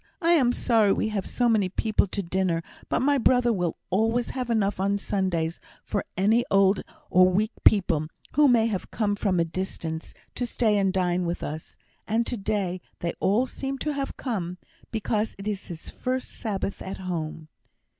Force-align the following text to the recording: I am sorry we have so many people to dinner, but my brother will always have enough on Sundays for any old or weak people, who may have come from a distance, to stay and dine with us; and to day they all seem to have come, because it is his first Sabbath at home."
I 0.19 0.31
am 0.31 0.51
sorry 0.51 0.91
we 0.93 1.09
have 1.09 1.27
so 1.27 1.47
many 1.47 1.69
people 1.69 2.07
to 2.07 2.23
dinner, 2.23 2.63
but 2.89 3.01
my 3.01 3.19
brother 3.19 3.53
will 3.53 3.77
always 3.91 4.31
have 4.31 4.49
enough 4.49 4.79
on 4.79 4.97
Sundays 4.97 5.59
for 5.83 6.05
any 6.17 6.43
old 6.49 6.81
or 7.11 7.29
weak 7.29 7.51
people, 7.63 8.07
who 8.33 8.47
may 8.47 8.65
have 8.65 8.89
come 8.89 9.15
from 9.15 9.39
a 9.39 9.45
distance, 9.45 10.15
to 10.33 10.47
stay 10.47 10.75
and 10.79 10.91
dine 10.91 11.23
with 11.27 11.43
us; 11.43 11.77
and 12.07 12.25
to 12.25 12.35
day 12.37 12.81
they 13.01 13.13
all 13.19 13.45
seem 13.45 13.77
to 13.77 13.93
have 13.93 14.17
come, 14.17 14.57
because 14.89 15.35
it 15.37 15.47
is 15.47 15.67
his 15.67 15.91
first 15.91 16.31
Sabbath 16.31 16.81
at 16.81 16.97
home." 16.97 17.47